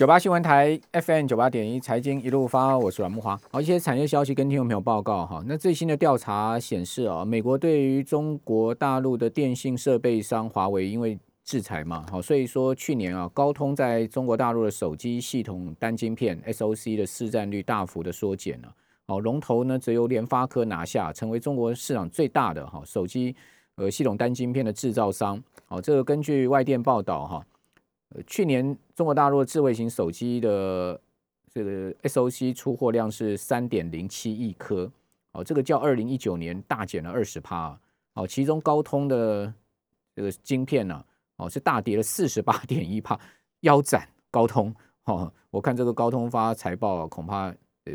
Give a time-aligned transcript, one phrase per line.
[0.00, 3.38] 九八新闻台 FM 九八点一财经一路发，我是阮木华。
[3.50, 5.44] 好，一些产业消息跟听众朋友报告哈。
[5.46, 18.74] 那最新的调查显示啊，美国对于中国大陆的电信设备商华为，因为制裁嘛，好，所以说去年啊，高通在中国大陆的手机系统单晶片 SOC 的市占率大幅的缩减了。
[19.06, 23.36] 好，龙头呢则由联发科拿下，成为中国市场最大的哈手机
[23.74, 25.38] 呃系统单晶片的制造商。
[25.66, 27.44] 好，这个根据外电报道哈。
[28.14, 31.00] 呃，去年中国大陆智慧型手机的
[31.48, 34.90] 这个 SOC 出货量是三点零七亿颗，
[35.32, 37.78] 哦，这个较二零一九年大减了二十趴，
[38.14, 39.52] 哦，其中高通的
[40.14, 41.04] 这个晶片呢，
[41.36, 43.18] 哦，是大跌了四十八点一帕，
[43.60, 47.46] 腰斩高通，哦，我看这个高通发财报啊，恐怕
[47.84, 47.94] 呃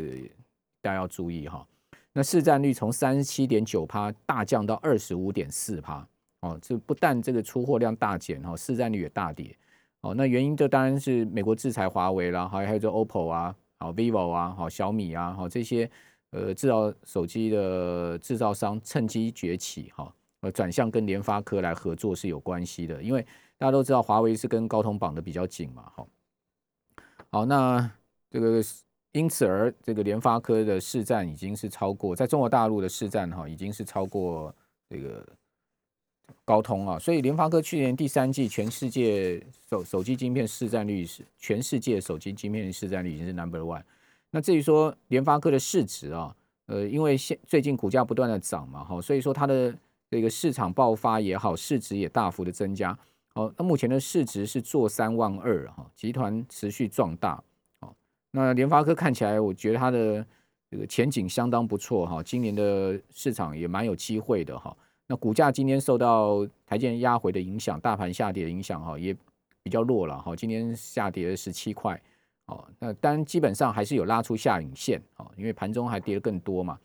[0.80, 1.66] 大家要注意哈，
[2.14, 6.08] 那市占率从三十七点九帕大降到二十五点四帕，
[6.40, 9.54] 哦，这不但这个出货量大减，哈，市占率也大跌。
[10.06, 15.90] 哦，那原因这当然是美国制裁华为啦，还还有这 OPPO 啊，好 vivo 啊，好小米啊，好这些
[16.30, 23.20] 呃制造手机的制造商趁机崛起，哈，呃转向跟联发科来合作是有关系的，因为
[23.58, 26.06] 大家都知道华为是跟高通绑的比较紧嘛，哈，
[27.32, 27.90] 好，那
[28.30, 28.62] 这个
[29.10, 34.54] 因此而这个联发科的市占已经是超过在中国大陆的市占哈，已经是超过
[34.88, 35.26] 这个。
[36.44, 43.82] 高通啊，所以联发科去年第三季全世界手手机晶片市占率是全世界手机晶片市占率已经是 number one。
[44.30, 46.34] 那至于说联发科的市值啊，
[46.66, 49.74] 呃，因为现最近股价不断的涨嘛，哈，所以说它的
[50.10, 52.96] 这个市场爆发也好，市值也大幅的增加。
[53.34, 57.42] 好，那目前的市值是做三万二哈，集团持续壮大。
[57.80, 57.94] 好，
[58.30, 60.24] 那联发科看起来，我觉得它的
[60.70, 64.76] 这个前景相当不错哈，今年的市场也蛮有机会的哈。
[65.08, 69.16] 那股价今天受到台建压回的影响，大盘下跌的影响哈，也
[69.62, 70.34] 比较弱了哈。
[70.34, 72.00] 今天下跌十七块，
[72.46, 76.78] 哦，那当然基本上还是有拉出下影线，哦，因为盘中还跌得更多嘛。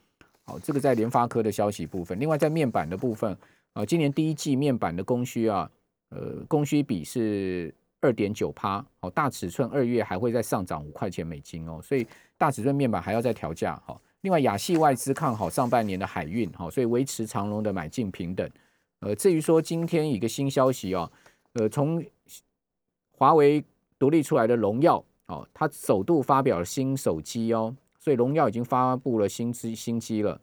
[0.44, 3.36] 好，这个在联发科的消息部分，另外在面板的部分，
[3.74, 5.70] 啊，今年第一季面板的供需啊，
[6.10, 12.06] 呃，供需比是二点九趴，哦，大尺寸二月还会再上涨五块钱美金哦，所以
[12.38, 14.00] 大尺寸面板还要再调价哈。
[14.22, 18.48] 另外，亚系外资看好上半年的海运，哈，所以维持长荣的买进平等。
[19.00, 21.12] 呃，至于说今天一个新消息哦，
[21.54, 22.04] 呃，从
[23.18, 23.64] 华为
[23.98, 30.40] 独立出来的荣耀，哦，它首度发表了新手机哦，所以荣耀已经发布了新机新机了，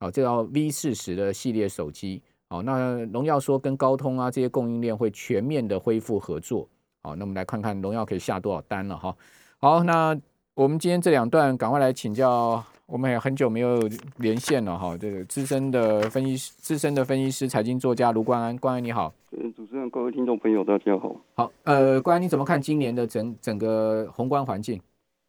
[0.00, 6.68] 哦，这叫 V 四十的系列手机，哦，那荣耀说跟高通啊这些供应链会全面的恢复合作，
[7.00, 9.16] 好，那我们来看看荣耀可以下多少单了哈。
[9.56, 10.14] 好，那
[10.52, 12.62] 我们今天这两段赶快来请教。
[12.86, 13.80] 我们也很久没有
[14.18, 19.14] 连线了哈，这个资深的分析师、资深的分析师、财经作家卢冠安，冠安你好。
[19.30, 21.16] 嗯，主持人、各位听众朋友，大家好。
[21.34, 24.80] 好，呃，冠安你怎么看今年的整整个宏观环境？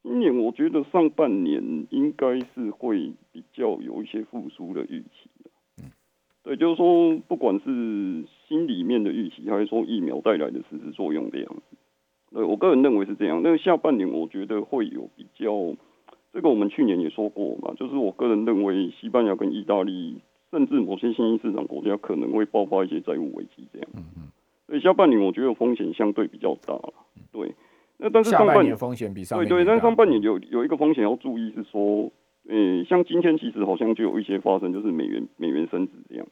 [0.01, 5.29] 今年我觉得上半年应该是会比较有一些复苏的预期
[5.81, 5.91] 嗯，
[6.43, 11.77] 对，就是说不管是心里面的预期，还是说疫苗带来的实质作用这样子，
[12.33, 13.41] 对我个人认为是这样。
[13.41, 15.73] 那下半年我觉得会有比较。
[16.33, 23.87] 这个我们去年也说过嘛，就是我个人认为，西班牙跟意大利，甚至某些新兴市场国家可能会爆发一些债务危机，这样。
[23.93, 24.23] 嗯嗯。
[24.65, 26.93] 所以下半年我觉得风险相对比较大了。
[27.31, 27.53] 对。
[27.97, 32.11] 那但是上半年风险比上对对，但上半年有有一个风险要注意是说，
[32.49, 36.25] 嗯，像今天其实好像就有一些发生，就是美元美元升值这样。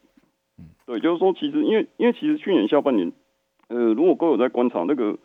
[0.58, 0.64] 嗯。
[0.84, 3.12] 对，就是说其实因为因为其实去年下半年，
[3.68, 5.16] 呃，如果各位有在观察那个。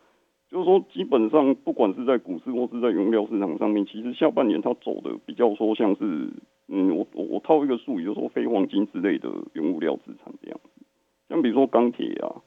[0.50, 6.30] 就是说，基本上不管是在股市或是在原料市场上面，其实下半年它走的比较说像是，
[6.70, 10.86] 嗯，我我我套一个术语，就是说非黄金之类的原物料资产这样子，
[11.28, 12.40] 像比如说钢铁啊，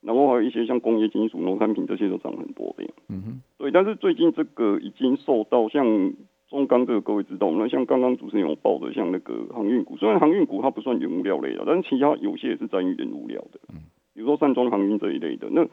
[0.00, 2.92] 然后还有一些像工业金属、农产品这些都涨很多这样。
[3.08, 3.40] 嗯哼。
[3.56, 6.12] 对，但是最近这个已经受到像
[6.48, 13.78] 中钢这个各位知道，那像刚刚主持人有报的，像那个航运股，虽然航运股它不算原物料类的，但是其他有些也是在于原物料的，嗯，
[14.12, 15.64] 比如说散装航运这一类的，那。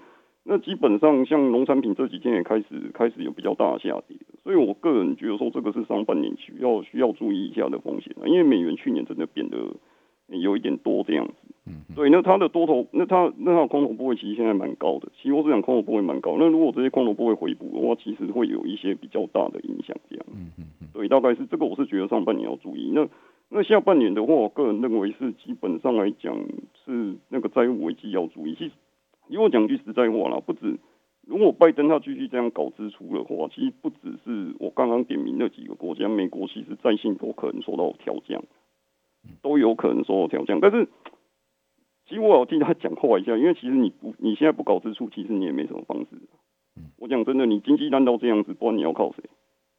[0.44, 9.58] 那基本上像农产品这几天也开始开始有比较大的下跌，所以我个人觉得说这个是上半年需要需要注意一下的风险啊，因为美元去年真的变得
[10.28, 11.34] 有一点多这样子，
[11.68, 23.08] 嗯，对，那它的多头，那它那它的空头部位其实现在蛮高的，期货市场空头部位蛮高，那如果这些空头部位回补的话，其实会有一些比较大的影响这样，嗯嗯嗯，对，大概是这个我是觉得上半年要注意，那
[23.50, 26.36] 那下半年的话，我个人认为是基本上来讲
[26.84, 28.72] 是那个债务危机要注意，其实。
[29.32, 30.78] 因为我讲句实在话啦，不止
[31.26, 38.44] 如果拜登他继续这样搞支出的话，其实不只是我刚刚点名那几个国家，美国其实在信都可能受到调降，
[39.42, 40.60] 都有可能受到调降。
[40.60, 40.90] 但是，
[42.10, 46.08] 其实我有替他讲话一下，因为其实你不你现在不搞支出，其实你也没什么方式。
[46.98, 49.24] 我讲真的，你经济烂到这样子，不然你要靠谁？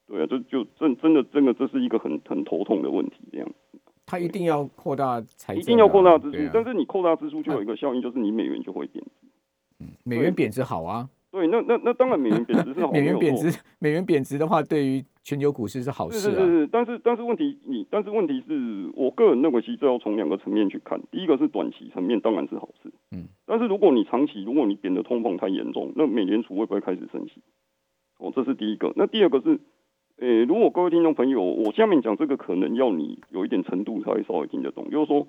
[0.06, 3.48] 对啊，这就真真的真的这是一个很很头痛的问题，这样。
[4.06, 9.21] 他一定要扩大财，一定要扩大支出，但是你扩大支出就有一个效应，就是你美元就会贬值。
[9.82, 11.08] 嗯，美元贬值好啊。
[11.30, 12.92] 对，那那那当然美元贬值是好。
[12.92, 16.32] 美元贬值，美元贬值的话，对于全球股市是好事啊。
[16.32, 21.00] 是是是，但是但是问题你，但是问题是我个人认为，其实要从两个层面去看。
[21.10, 22.92] 第一个是短期层面，当然是好事。
[23.10, 23.28] 嗯。
[23.46, 27.40] 但是如果你长期，如果你贬的通膨太严重，那美联储会不会开始升息？
[28.18, 28.92] 哦，这是第一个。
[28.96, 29.58] 那第二个是。
[30.18, 35.26] 呃，如果各位听众朋友，我下面讲这个可能要你有一点程度才会稍微听得懂，就是说，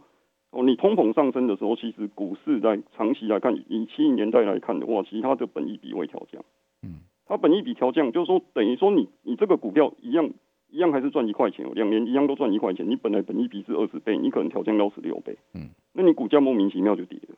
[0.54, 6.44] 哦，你通膨上升的时候，其实股市在长期来看，以七零年代来看的话，其实它的本益比会调降。
[6.84, 10.30] 嗯，它本益比调降，就是说等于说你你这个股票一样
[10.70, 15.36] 一样还是赚一块钱，两年一样都赚一块钱，你本来本益比是二十倍，你可能调降到十六倍。
[15.56, 17.36] 嗯，那你股价莫名其妙就跌了。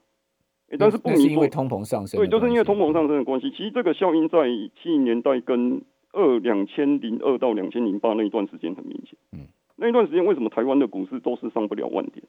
[0.71, 3.49] 诶，但是不是因为通膨上升，对，就是因为通膨上升的关系。
[3.51, 4.45] 其实这个效应在
[4.81, 5.81] 七零年代跟
[6.11, 9.47] 二两千零二到两千零八那一段时间很明显，嗯，
[9.77, 12.25] 那一段时间为什么台湾的股市都是上不了万点？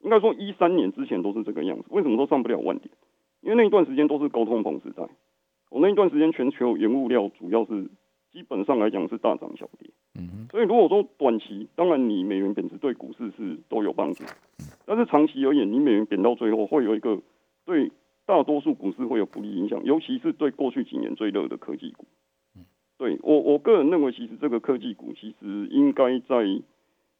[0.00, 2.90] 应该说一三年之前都是这个样子，为什么都上不了万点？
[3.40, 5.08] 因为那一段时间都是高通膨时代，
[5.70, 7.88] 我那一段时间全球原物料主要是
[8.32, 14.24] 基本上来讲是大涨小跌，嗯所以如果说短期，当然你美元贬值对股市是都有帮助，
[14.86, 17.20] 但是长期而言，你美元贬到最后会有一个
[17.64, 17.92] 对
[18.26, 22.06] 大多数股市会有不利影响，尤其是对过去几年最热的科技股。
[22.98, 26.44] 对我我个人认为，其实这个科技股其实应该在，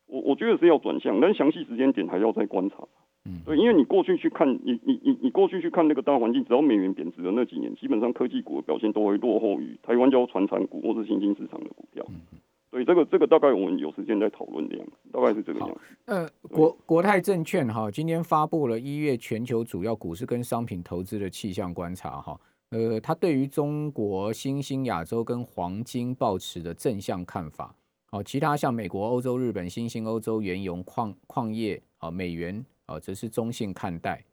[0.09, 2.77] 我我觉得是要转向，但详细时间点还要再观察。
[3.25, 12.05] 嗯，对，因为你过去去看，你你你你过去去看那个大环境，只要美元贬值的那几年，基本上科技股的表现都会落后于台湾叫传产股或是新兴市场的股票。
[12.09, 12.39] 嗯
[12.71, 15.81] 所以这个这个大概我们有时间再讨论这样子，大概是这个样子。
[16.05, 22.39] 呃，国国泰证券哈，今天发布了一月全球主要股市跟商品投资的气象观察哈。
[22.71, 27.75] 呃，他对于中国、新兴亚洲跟黄金保持的正向看法。
[28.11, 34.25] 好，其他像美国、欧洲、日本、新兴欧洲原油、矿矿业啊、美元啊，则是中性看待。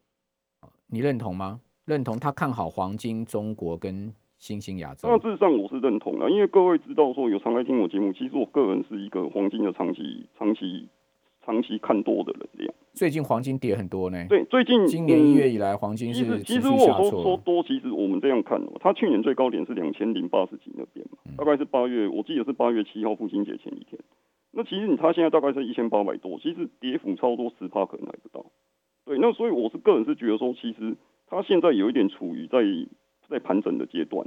[0.88, 1.60] 你认同吗？
[1.84, 5.10] 认同他看好黄金、中国跟新兴亚洲？
[5.10, 10.88] 大致上我是认同的，因为各位知道说有常来听我节目，其实我个人是一个黄金的长期、长期、
[11.46, 12.74] 长期看多的人这样。
[12.94, 14.26] 最近黄金跌很多呢。
[14.30, 24.00] 对，最近今年一月以来，黄金是其实其实我说说多，其实我们这样看哦，它去年最高点是两千零八十几那边嘛，大概是八月，我记得是八月七号父亲节前一天。
[24.52, 28.46] 那其实你它现在大概是一千八百多，其实跌幅超多十趴可能还不到。
[29.06, 30.96] 对，那所以我是个人是觉得说，其实
[31.28, 32.64] 它现在有一点处于在
[33.30, 34.26] 在盘整的阶段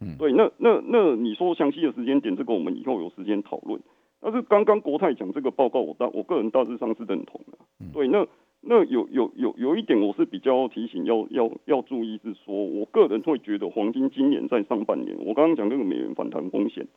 [0.00, 3.80] 嗯，对，那那那你说详细的时间点，这个我们以后有时间讨论。
[4.24, 7.58] 但是刚刚国泰讲这个报告，我大我个人大致上是认同的。
[7.92, 8.26] 对，那
[8.62, 16.88] 那有有有有一点我是比较提醒要要要注意，是说我个人会觉得黄金今年在上半年，我刚刚讲这个美元反弹风险，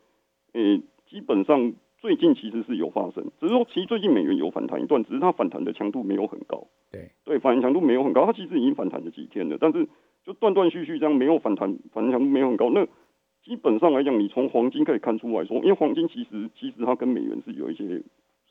[0.54, 6.66] 诶，基本上最近其实是有发生，只是说其实最近美元有反弹一段，只是它反弹的强度没有很高。
[6.94, 9.86] 对对，反弹强度没有很高，它其实已经反弹了几天了，但是
[10.24, 12.88] 就断断续续这样没有反弹，反弹强度没有很高，那。
[13.48, 17.86] 基本上来讲，你从黄金可以看出来说，因为黄金其实其实它跟美元是有一些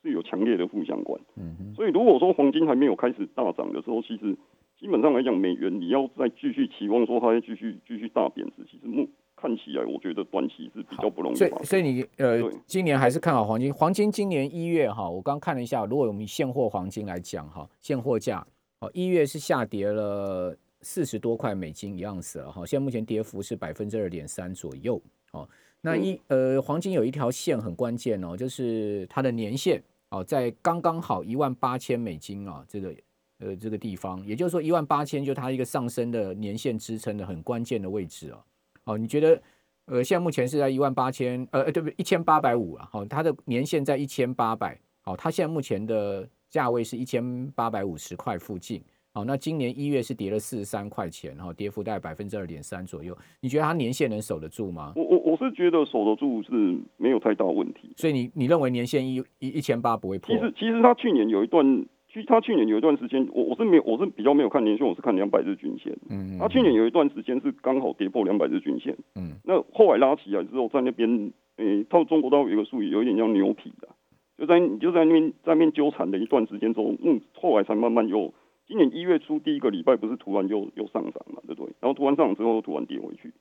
[0.01, 1.21] 是有强烈的负相关。
[1.37, 4.35] 嗯所以如果说黄金还没有开始大涨的时候，其实
[4.81, 9.07] 基本上来讲，美元你要再继续期望说它会继续继续大贬值，其实目
[9.37, 11.35] 看起来我觉得短期是比较不容易。
[11.35, 13.71] 所以所以你呃，今年还是看好黄金。
[13.75, 18.47] 黄金今年一月哈，我刚看了一下，如果我们现货黄金来讲哈，现货价
[18.81, 20.57] 哦一月是下跌了。
[20.83, 25.01] 四十多块美金一盎司了哈，现在目前跌幅是百分之二点三左右
[25.33, 25.49] 哦。
[25.81, 32.95] 那一呃，黄金有一条线很关键哦，就是它的年限哦，在刚刚好一万八千美金啊，这个
[33.39, 38.45] 呃这个地方，也就是说一万八千就它一个上升的年限支撑的很关键的位置哦。
[38.85, 39.41] 哦，你觉得
[39.87, 41.95] 呃现在目前是在一万八千呃对不对？
[41.99, 48.83] 一千八百五啊，好，它的年限在一千八百，好，它现在目前的价位是一千八百五十块附近。
[49.17, 53.17] 好，那今年一月是跌了四十三块钱，哈，跌幅大概百分之二点三左右。
[53.41, 54.93] 你觉得它年限能守得住吗？
[54.95, 56.53] 我我我是觉得守得住是
[56.99, 57.95] 没有太大问题。
[57.97, 60.37] 所以你你认为年限一一一千八不会破？
[60.37, 61.65] 其实其实它去年有一段，
[62.13, 65.97] 其实它去年有一段时间，我我是没有我是比较没有看年线，我是看两百日均线。
[66.11, 68.95] 嗯，它去年有一段时间是刚好跌破两百日均线。
[69.15, 73.89] 嗯，那后来拉起来之后，在那边，诶，到中国到有一个术语，有一点叫牛皮的，
[74.37, 78.31] 就在你就在那边在那边纠缠的一段时间之后，嗯，后来才慢慢又。
[78.67, 81.73] 今年一月初第一个礼拜不是突然又又上涨嘛，对不对？
[81.81, 83.33] 然后突然上涨之后突然跌回去，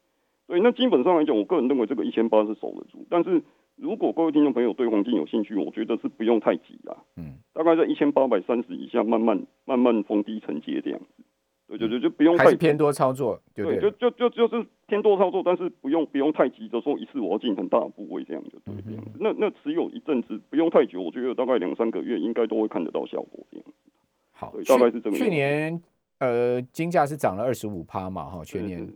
[0.47, 3.05] 所以那基本上来讲，我个人认为这个一千八是守得住。
[3.09, 3.41] 但是
[3.75, 6.95] 如果各位听众朋友对黄金有兴趣，我觉得是不用太急啦。
[7.17, 11.23] 嗯，大概在一千八百三十以下慢慢慢慢逢低承接这样子。
[11.67, 13.81] 对对对，就不用太偏多操作，对对？
[13.81, 19.11] 就就就就是偏多操作，但是不用不用太急着说一次我要进很大的部位这样就对这样子。
[19.19, 23.73] 那那持有一阵子，不用太久，我觉得大概两三个月应该都会看得到效果这样子。
[24.35, 25.17] 好，大概是这个。
[25.17, 25.81] 去年
[26.19, 28.87] 呃金价是涨了二十五趴嘛，哈，全年。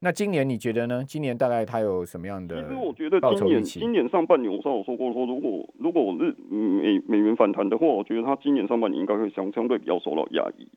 [0.00, 1.02] 那今年你觉得呢？
[1.02, 2.62] 今年大概它有什么样的？
[2.62, 10.68] 其实我觉得今年今年上半年，我上有说过说，如果如果日美美元反弹的话，我觉得它今年上半年应该会相相对比较受到压抑。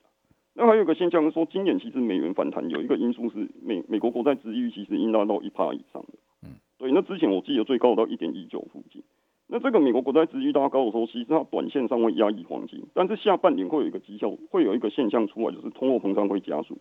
[0.56, 6.14] 那还有个现象是说，今年其实美元反弹有一个因素是美美国国债殖利率其实应拉到一趴以上的。
[6.42, 6.50] 嗯，
[6.80, 6.92] 对。
[6.92, 9.04] 那之前我记得最高到一点一九附近。
[9.52, 16.78] 那这个美国国债殖利率拉高的时候，其实它短线上会压抑黄金，但是下半年会有一个绩效，会有一个现象出来，就是通货膨胀会加速。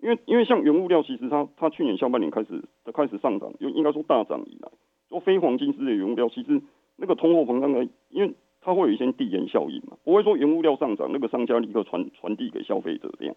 [0.00, 2.60] 因为因为像原物料，其实它它去年下半年开始
[2.92, 4.68] 开始上涨，就应该说大涨以来，
[5.08, 6.60] 做非黄金之类原物料，其实
[6.96, 13.36] 那个通货膨胀的，因为它会有一些递延效应嘛，不会说原物料上涨，那个商家立刻传传递给消费者这样，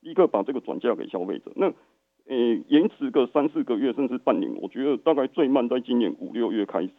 [0.00, 1.52] 立刻把这个转嫁给消费者。
[1.54, 2.36] 那呃
[2.68, 6.92] 延迟个三四个月甚至半年，我觉得大概最慢在今年五六月开始，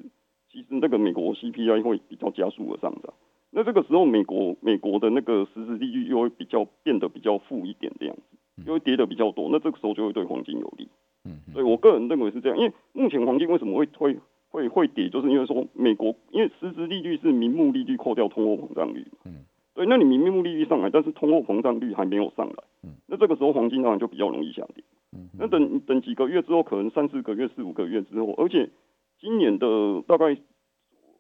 [0.51, 3.13] 其实那个美国 CPI 会比较加速的上涨。
[3.51, 8.21] 那这个时候美国美国的那个实质利率又会比较变得比较负一点这样子。
[8.67, 10.87] 因为跌的比较多，那这个时候就会对黄金有利。
[11.25, 12.57] 嗯，所以我个人认为是这样。
[12.57, 19.07] 因为目前黄金为什么会会会会跌，就是因为说美国因为实质利率是名目利率扣掉通货膨胀率。
[19.25, 22.55] 嗯，对，那你名目利率上来，但是通货膨胀率还没有上来。
[22.83, 24.83] 嗯，那这个时候黄金当然就比较容易下跌。
[25.13, 28.69] 嗯，那等等几个月之后，可能三四个月、四五个月之后，而且
[29.21, 30.35] 今年的大概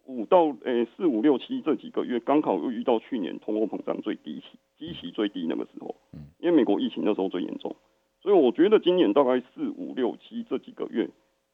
[0.05, 4.59] 五到诶四五六七这几个月，刚好又遇到去年通货膨胀最低期。
[4.77, 7.75] 低期最低那个时候，嗯，因为美国疫情那时候最严重，
[8.19, 11.07] 所以我觉得今年大概四五六七这几个月，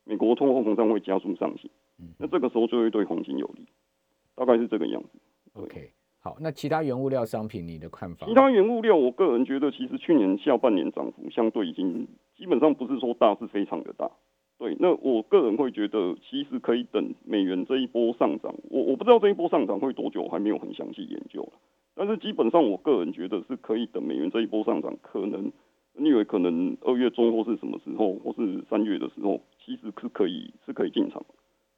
[0.05, 3.67] 美国通货膨胀会加速上行，嗯，那这个时候就会对黄金有利，
[4.33, 5.09] 大概是这个样子。
[5.55, 8.25] OK，好，那其他原物料商品你的看法？
[8.25, 14.09] 其他原物料，我个人觉得其实去年下半年涨幅相对已经基本上不是说大，是非常的大。
[14.59, 21.53] 对，那我个人会觉得其实可以等美元这一波上涨，我我不知道这一波上涨会多久，还没有很详细研究了。
[21.93, 25.51] 但是基本上，我个人觉得是可以等美元这一波上涨，可能
[25.93, 31.23] 你以为可能二月中或是什么时候，或是三月的时候，其实是可以是可以进场，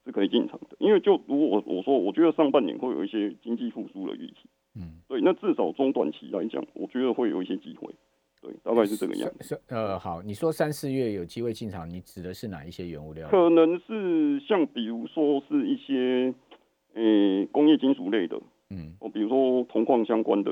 [0.04, 0.76] 是可以进场的。
[0.78, 7.94] 因为就如果我我说，我觉得上半年会有一些经济复苏的预期，嗯，对，那至少中短期来讲，我觉得会有一些机会，
[8.40, 9.60] 对，大概是这个样子。
[9.68, 13.28] 呃，好，你说三四月有机会进场，你指的是哪一些原物料？
[13.28, 16.32] 可能是像比如说是一些，
[16.94, 18.40] 诶，工业金属类的。
[18.70, 20.50] 嗯，哦，比如说铜矿相关的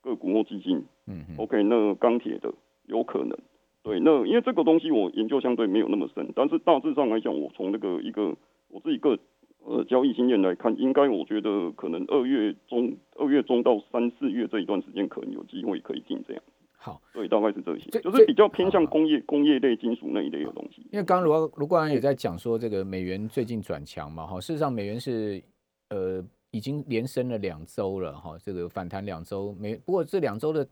[0.00, 2.54] 个股或基金，嗯，OK，那钢铁的
[2.86, 3.36] 有可能，
[3.82, 8.34] 对，那因为这个东西我研究相对没有那么深，但是大致上来讲，我从那个一个
[8.68, 9.18] 我自己个
[9.64, 16.42] 呃交易经验来看，应该我觉得可能二月中二月中到三四月这一段时间，可能有机会可以进这样。
[16.86, 20.82] 好，对，大概是这些，就是比较偏向工业工业类金属那一类的东西。
[20.92, 25.42] 因为刚刚卢卢冠安也在讲说，这个美元最近转强嘛，哈，事实上美元是
[25.90, 26.24] 呃。
[26.52, 30.66] 已经连升了两周了哈，这个反弹两周没，不过这两周的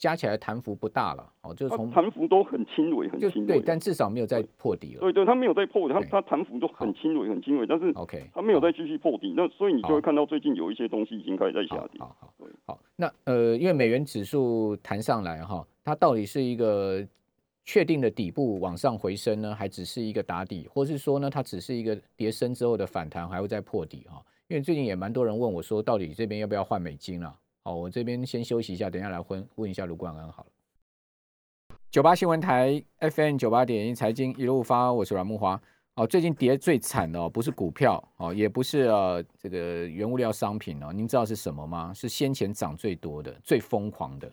[0.00, 5.00] 加起来弹幅不大了哦，就是从弹幅都很轻微，很轻微，对，但至少没有再破底了。
[5.00, 12.00] 对对，它没有再破底，它它弹幅都很轻微，很轻微，但是 OK，它没有再继续破底，那所以你就会看到最近有一些东西已经开始在下跌。
[12.00, 12.32] 好好
[12.64, 17.06] 好，那呃，因为美元指数弹上来哈，它到底是一个
[17.66, 24.22] 确定的底部往上回升呢，还只是一个打底，或是说呢，它只是一个跌升之后的反弹，还会再破底哈？
[24.48, 27.36] 因为最近也蛮多人问我，说到底这边要不要换美金了？
[27.62, 30.50] 好，我这边先休息一下，等下来问问一下卢冠安好了。
[31.90, 35.60] 九八新闻台 FM 九八点一财经一路发，我是阮木华。
[35.96, 41.92] 哦，最近跌最惨的哦，不是股票哦，也不是呃这个原物料商品哦，您知道是什么吗？
[41.92, 44.32] 是先前涨最多的、最疯狂的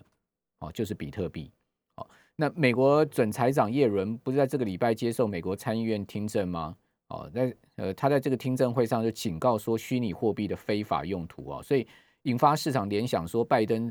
[0.60, 1.52] 哦，就是比特币。
[1.96, 6.74] 哦，那美国准财长耶伦不是在这个礼拜接受美国参议院听证吗？
[7.08, 11.86] 哦，在呃，他在这个听证会上就警告说虚拟货币的非法用途啊，所以
[12.28, 13.90] 引发市场联想说拜登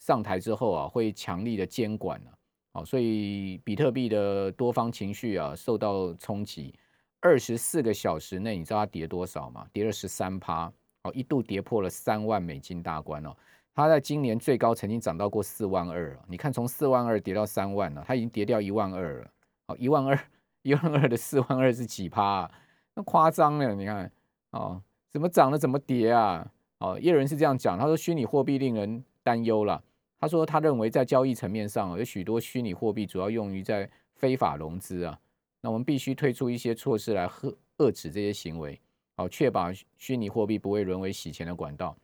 [0.00, 2.30] 上台之后啊会强力的监管啊，
[2.74, 6.74] 哦，所以比特币的多方情绪啊受到冲击，
[7.20, 9.66] 二十四个小时内你知道它跌多少吗？
[9.72, 10.70] 跌了十三趴，
[11.04, 13.34] 哦，一度跌破了三万美金大关哦，
[13.74, 19.30] 它在今年最高曾经涨到过四万二，你看从四万二跌到三万了，它已经跌掉一万二了，
[19.68, 20.18] 哦，一万二。
[20.62, 22.46] 一万二的四万二是几趴？
[22.94, 24.12] 那夸张了，你看
[24.50, 26.46] 哦，怎么涨了怎么跌啊？
[26.80, 29.82] 哦，叶伦是这样讲，他说虚拟货币令人担忧了。
[30.18, 35.18] 他说他认为在交易层面上有许多虚拟货币主要用于在非法融资啊，
[35.62, 38.78] 那我们必须推出一些措施来遏遏止这些行为，
[39.16, 41.96] 好确保虚拟货币不会沦为洗钱的管道。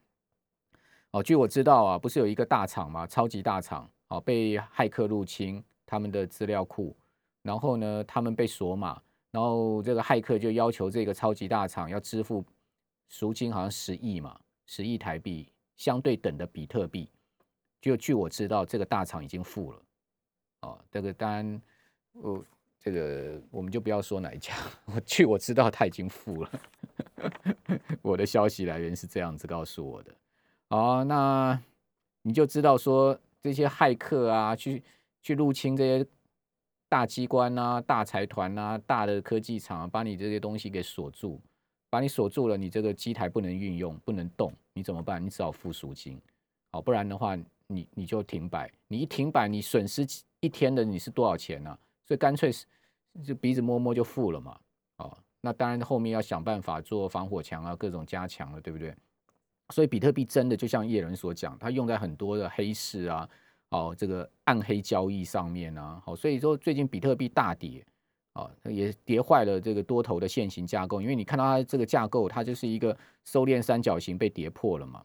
[1.11, 3.07] 哦，据我知道啊，不是有一个大厂吗？
[3.07, 6.95] 超级大厂哦被骇客入侵他们的资料库，
[7.43, 12.45] 然后呢他们被锁码，然后这个骇客就要求这个超级大厂要支付
[13.09, 17.11] 赎金，好像十亿嘛，十亿台币相对等的比特币。
[17.81, 19.83] 就据我知道，这个大厂已经付了，
[20.63, 21.63] 哦，这个当然，
[22.13, 22.45] 我
[22.81, 24.55] 这个我们就不要说哪一家，
[24.87, 26.51] 我据我知道他已经付了，
[28.03, 30.13] 我的消息来源是这样子告诉我的。
[30.69, 31.61] 好，那
[32.23, 34.83] 你就知道说这些骇客啊，去
[35.23, 36.05] 去入侵这些
[36.89, 41.41] 大机关啊、大财团啊、大的科技厂，把你这些东西给锁住，
[41.91, 45.25] 把你锁住了，你这个机台不能运用，不能动，你怎么办？
[45.25, 46.21] 你只好付赎金，
[46.73, 47.37] 好，不然的话。
[47.69, 50.07] 你你就停摆，你一停摆，你损失
[50.39, 51.77] 一天的你是多少钱呢？
[52.07, 52.65] 所以干脆是
[53.25, 54.57] 就鼻子摸摸就付了嘛。
[54.99, 58.95] 哦，那当然后面要想办法做防火墙啊，各种加强了，对不对？
[59.71, 63.29] 所以比特币真的就像叶人所讲，它用在很多的黑市啊，
[63.71, 67.85] 哦，这个暗黑交易上面啊，好，所以说最近比特币大跌，
[68.37, 75.03] 啊，也跌坏了这个多头的线型架构，因为你看到它这个架构，它就是一个收敛三角形被跌破了嘛。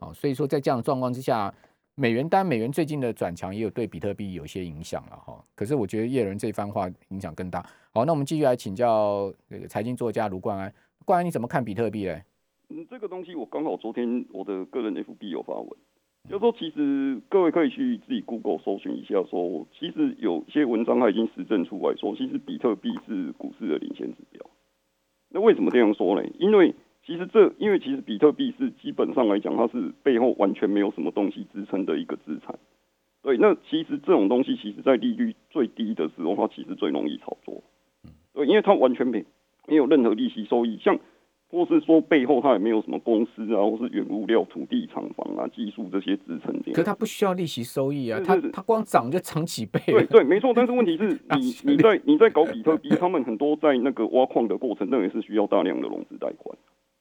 [0.00, 1.54] 好，所以说在这样的状况之下。
[1.98, 7.66] 美元单美元最近的转强也有对比特币有些影响了哈，可是我觉得叶人这番话影响更大。
[7.90, 10.74] 好，那我们继续来请教那个财经作家卢冠安，
[11.06, 12.22] 冠安你怎么看比特币嘞？
[12.68, 15.68] 嗯，这个东西我刚好昨天我的个人 FB 有发文，
[16.28, 24.44] 就说其实各位可以去自己 Google 搜寻一下，说其实有些文章它已经实证出来说，其实比特币是股市的领先指标。
[25.30, 26.28] 那为什么这样说呢？
[26.38, 32.58] 因为其实这，因为其实比特币是基本上来讲，它是背后完全没有什么东西支撑的一个资产。
[33.22, 37.62] 对，那其实这种东西，其实在利率最低的时候，它其实最容易炒作。
[38.34, 39.24] 对，因为它完全没
[39.66, 40.98] 没有任何利息收益，像
[41.48, 49.80] 或是说背后它也没有什么公司啊，或是原物料、土地、厂房啊、技术这些支撑可是它不需要利息收益啊，它它光涨就涨几倍。
[49.86, 50.52] 对对，没错。
[50.54, 56.56] 但是问题是 你你在你在搞比特币，他们很多在那个挖矿的过程，那也是需要大量的融资贷款。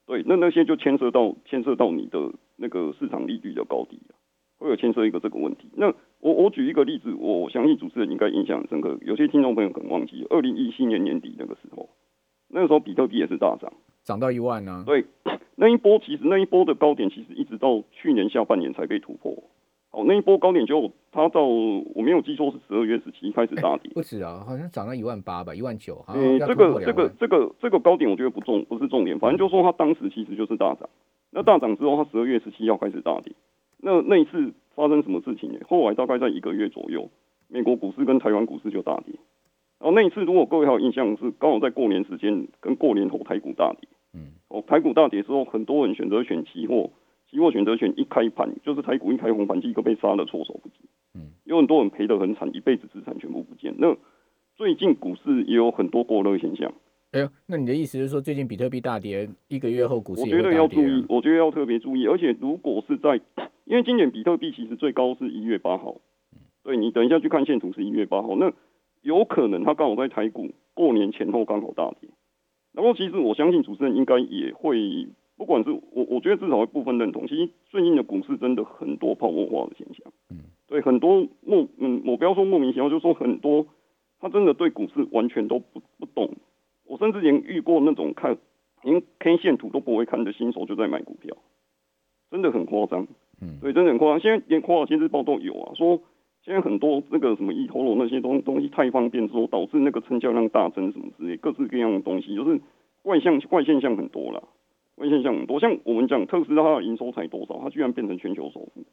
[0.05, 4.13] 对，那那些就牵涉到牵涉到你的那个市场利率的高低啊
[4.59, 5.67] 会有牵涉一个这个问题。
[5.75, 11.89] 那我我举一个例子，我相信主持人应该印象很深刻，有些听众朋友可能忘记，二零一七年年底那个时候，
[12.50, 13.74] 那个时候比特币也是大涨，
[14.05, 14.83] 涨到一万呢。
[14.85, 15.03] 对，
[15.57, 19.35] 那一波其实那一波的高点，其实一直到去年下半年才被突破。
[19.91, 26.03] 哦，那一波高点就它到我没有记错是十二月十七开始大跌，不止啊，好像涨到一万八吧，一万九。
[26.09, 30.89] 嗯，这个这个这个这个高点我觉得不重不是重点，反正就说它当时其实就是大涨。
[31.31, 33.33] 那大涨之后，它十二月十七号开始大跌。
[33.77, 35.59] 那那一次发生什么事情呢？
[35.68, 37.09] 后来大概在一个月左右，
[37.48, 39.15] 美国股市跟台湾股市就大跌。
[39.85, 43.87] 然后那一次，如果各位还有印象，是刚好在过年时间跟过年后台股大跌。
[44.15, 46.89] 嗯，哦，台股大跌之后，很多人选择选期货。
[47.29, 50.75] 期货选择权一开盘，就是台股一开红盘，即刻被杀的措手不及。
[51.13, 53.75] 嗯，有很多人赔得很惨，一辈子资产全部不见。
[53.77, 53.95] 那
[54.55, 56.74] 最近股市也有很多过热现象。
[57.11, 62.07] 哎呦，那你的意思是说，最近比特币大跌，一个月后股市我觉得要注意，我觉得要特别注意。
[62.07, 63.21] 而且如果是在，
[63.65, 65.98] 因为今年比特币其实最高是一月八号。
[66.63, 68.51] 对你等一下去看线图是一月八号，那
[69.05, 72.09] 有可能它刚好在台股过年前后刚好大跌。
[72.74, 75.07] 然后其实我相信主持人应该也会。
[75.37, 77.27] 不管是我，我觉得至少会部分认同。
[77.27, 83.68] 其实最近的股市真的很多泡沫化的现象，嗯，对，很多莫嗯，我不要说莫名其妙，就说很多
[84.22, 86.29] 他真的对股市完全都不不懂。
[86.85, 88.37] 我甚至连遇过那种看
[88.81, 91.35] 连 K 线图都不会看的新手就在买股票，
[92.31, 93.05] 真的很夸张，
[93.41, 94.20] 嗯，对，真的很夸张。
[94.22, 96.00] 现在连华尔街日报都有啊，说
[96.46, 102.62] 现在很多那个什么一头龙那些东东西太方便，说导致那个成交量大增什么之类，各式各样的东西，就是
[103.01, 104.44] 怪象怪现象很多了。
[104.94, 108.86] 怪现象很多，像我们讲特斯拉，它的营收才多少，它居然变成全球首富。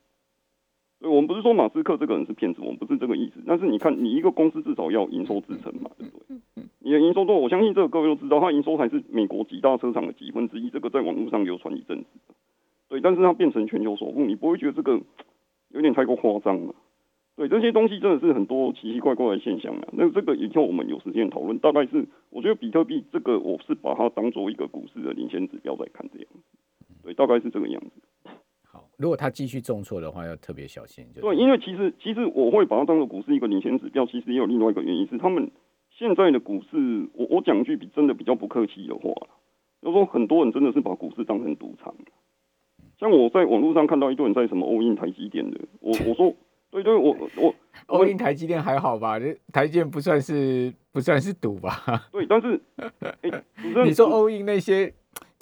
[0.98, 3.42] 所以，我们不是说马斯克这个人是骗子，我们不是这个意思。
[3.46, 6.64] 但是你看，你一个公司至少要营收支撑嘛，对不对？
[6.78, 12.06] 你的营收多，我相信这个各位都知道，它营收还是美国几大车厂的几分之一，这个在网络上流传一阵子。
[12.88, 15.00] 对，但是它变成全球首富，你不会觉得这个
[15.68, 16.74] 有点太过夸张吗？
[17.42, 19.88] 对这些东西真的是很多奇奇怪怪的现象啊。
[19.90, 21.58] 那这个以后我们有时间讨论。
[21.58, 26.40] 大概是我觉得比特币这个，我是把它当做一个股市的领先指标在看这样子。
[27.02, 28.30] 对，大概是这个样子。
[28.62, 31.04] 好，如果它继续重挫的话，要特别小心。
[31.20, 35.50] 对，因为其实其实我会把它当做股市一个领先指标，其实也有另外一个原因是，他们
[35.90, 39.10] 现在的股市，我我讲句比真的比较不客气的话，
[39.82, 41.92] 就说很多人真的是把股市当成赌场。
[43.00, 46.32] 像我在网络上看到一堆人在什么欧印台积电的，我我说。
[46.72, 47.54] 对对，我我
[47.86, 49.18] 欧印台积电还好吧？
[49.20, 52.08] 这台积电不算是不算是赌吧？
[52.10, 52.58] 对，但是
[53.84, 54.92] 你说欧印那些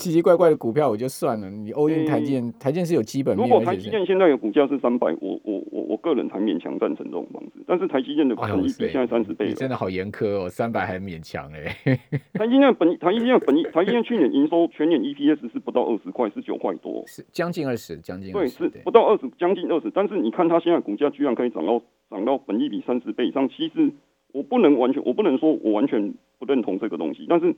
[0.01, 3.47] 奇奇怪怪的股票我就算了，你欧印台积电，台建是有基本面。
[3.47, 7.63] 如果台积电现在的股价是三百，我我我我个人还勉强赞成这种方式。
[7.67, 11.77] 但是台积电的本益比现在三十倍，你真的好严苛哦，三百还勉强哎。
[12.33, 19.91] 台积电本台积电本台积电去年营收全年 EPS 是不到二十块，是九块多，是将近二十，将近对，是不到二十，将近二十。
[19.95, 23.93] 但是你看它现在股价居然可以涨到涨到本益比三十倍以上，其实
[24.33, 27.55] 我不能完全，我不能说我完全不认同这个东西，但是。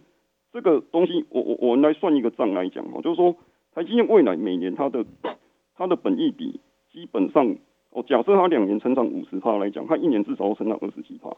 [0.53, 3.35] 这个东西，我我我们来算一个账来讲哈，就是说
[3.75, 5.05] 台积电未来每年它的
[5.77, 6.61] 它的本益比
[6.93, 7.57] 基本上，
[7.91, 11.35] 哦，假设它两年成长五十趴来讲，它一年至少要成长二十几帕。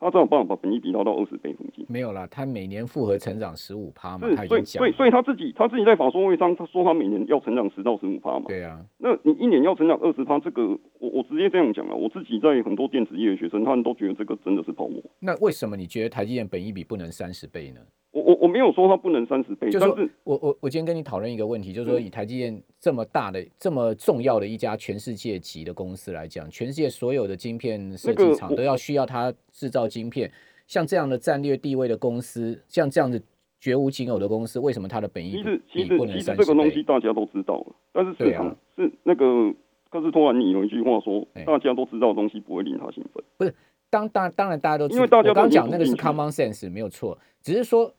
[0.00, 1.84] 他这有办法把本益比拉到二十倍附近？
[1.88, 4.78] 没有啦，他每年复合成长十五趴嘛，他已经讲。
[4.78, 8.44] 所以，所以他自己他自己在法说会上，他说他每年要成长十到十五趴嘛。
[8.46, 10.68] 对啊，那你一年要成长二十趴，这个
[11.00, 11.96] 我我直接这样讲了。
[11.96, 15.02] 我自己在很多电子业的学生，他们都觉得这个真的是泡沫。
[15.18, 17.80] 那为什么你觉得台积电本益比不能三十倍呢？
[18.10, 30.30] 我我我没有说它不能三十倍，但是我我我今天跟你讨论一个问题，就是说以台积电这么大的、这么重要的一家全世界级的公司来讲，全世界所有的晶片设计厂都要需要它制造晶片。
[30.66, 33.22] 像这样的战略地位的公司，像这样子
[33.58, 35.88] 绝无仅有的公司，为什么它的本意其实其实
[36.22, 39.50] 这个东西大家都知道了，但是市场是那个
[39.90, 43.24] 可是突然你有一句话说，大家都知道的东西不会令他兴奋。
[43.38, 43.54] 不是，
[43.90, 47.94] 当当当然大家都因为大家刚讲那个是 common sense 没有错，只是说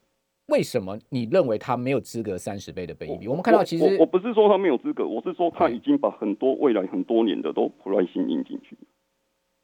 [0.48, 3.28] 为什么你认为他没有资格三十倍的本益比？
[3.28, 8.78] 我们看到其实我不是说他没有资格，我是说他已经把很多未来很多年的都 price 印进去。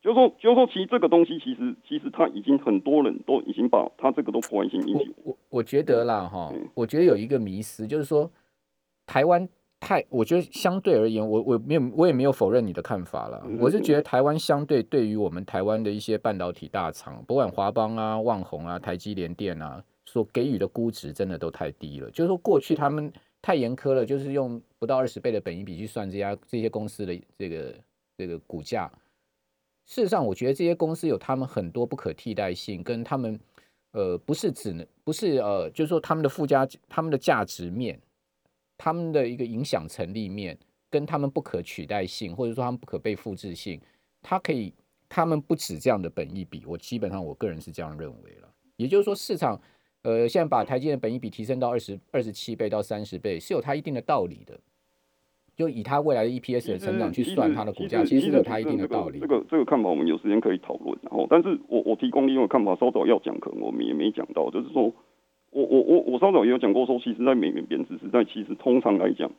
[0.02, 5.12] 就是说，就是说，其实这个东西，其实其实他已经很多人都已经把他这个都破坏性引起。
[5.24, 8.30] 我我觉得啦，哈，我觉得有一个迷思，就是说，
[9.08, 13.46] 台湾太，我觉得相对而言，我我没有，我也没有否认你的看法了。
[13.60, 22.10] 我是觉得台湾相对对于我们台湾的一些半导体大厂，不管华邦啊、旺宏啊、台积联电啊，所给予的估值真的都太低了。
[22.10, 23.12] 就是说，过去他们
[23.42, 27.76] 太严苛了，就是用不到二十倍的本益比去算这家这些公司的这个
[28.18, 28.92] 这个股价。
[29.86, 33.40] 事实上，我觉得这些公司有他们很多不可替代性，跟他们
[33.92, 38.00] 呃不是只能不是呃，就是说他们的附加、他们的价值面、
[38.78, 40.58] 他们的一个影响成立面，
[40.90, 43.80] 跟他们不可取代性，或者说他们不可被复制性，
[44.22, 44.74] 它可以，
[45.08, 48.50] 他们不止这样的本益比，我基本上我个人是这样认为了。
[48.76, 49.60] 也就是说，市场
[50.04, 54.60] 呃现在把台积电本益比提升到二十二十七倍到三十倍，是有它一定的道理的。
[55.56, 59.22] 就以它未来的 EPS 的成长去算它的股价，其实有它一定的道理。
[59.22, 61.00] 这个这个看法我们有时间可以讨论。
[61.02, 64.92] 然后，但是我我提供另外看法，稍早要讲，可能我们也没讲到，就是说，
[65.56, 69.32] 我我我我稍早也有讲过，说其实在美元贬值时代，其实通常来讲，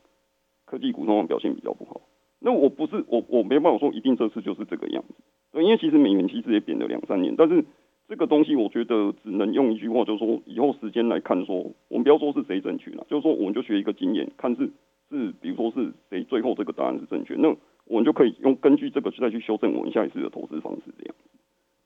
[0.65, 2.01] 科技股通常表现比较不好。
[2.41, 7.63] 那我不是我我没办法说一定这次就是这个样子，因为其实美元其实也贬了两三年，但是
[8.09, 14.71] 这个东西我觉得只能用一句话，就是说以后时间来看，说我们不要说是谁正确了，就是说我们就学一个经验，看是。
[15.09, 21.31] 是，比如说是谁最后这个答案是正确，那我们就可以用根据这个再去修正我们下一次的投资方式这样子。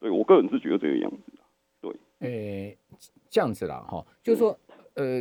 [0.01, 1.19] 对我个人是觉得这个样子
[2.21, 2.79] 对，诶，
[3.29, 4.57] 这样子啦，哈，就是说，
[4.95, 5.21] 呃，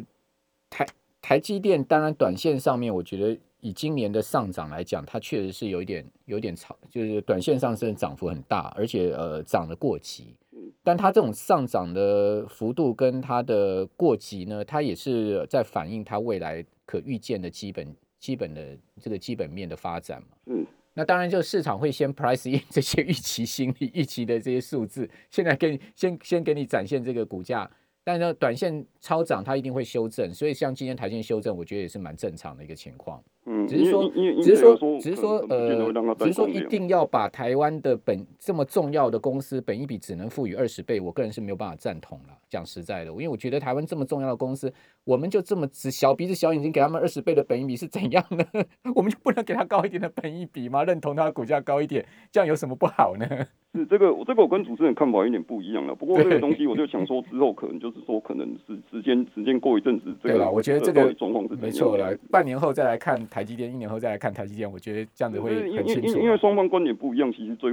[0.69, 0.85] 台
[1.21, 10.35] 台积电当然短线上面，我觉得以今年的上涨来讲，它确实是有一点有点超，就是短线上升涨幅很大，而且呃涨得过急。
[10.83, 16.63] 但它这种上涨的幅度跟它的过急呢，它也是在反映它未来。
[16.89, 20.65] 可预见的基本基本的这个基本面的发展嘛，嗯，
[20.99, 27.71] 那当然就市场会先 price in 这些预期心理预期的这些数字，现在给你先先给你展现这个股价。
[28.03, 33.23] 但是呢，短线超涨它一定会修正，所以像今天台积修正，我觉得也是蛮正常的一个情况。
[33.45, 42.37] 嗯，只是说，只是说，只是说，呃，只是说一定要把台湾的本这么重要的公司本一比只能赋予二十倍，我个人是没有办法赞同了。
[42.49, 44.71] 讲实在的，因为我觉得台湾这么重要的公司，
[45.03, 48.45] 我们就这么只小鼻子小眼睛给他们二十倍的本一比是怎样呢？
[48.95, 50.83] 我们就不能给他高一点的本一比吗？
[50.83, 53.25] 认同他股价高一点，这样有什么不好呢？
[53.75, 55.93] 是这个，这个我跟主持人看法有点不一样了。
[55.93, 62.17] 不过这个东西，我就想说之后可能就是说，可能是时间时间过一阵子，对吧，我觉得这个状况是没错了。
[62.31, 66.19] 半年后再来看台积电，一年后再来看台积电，我觉得这样子会很清楚。
[66.19, 67.67] 因为双方观点不一样，其实最。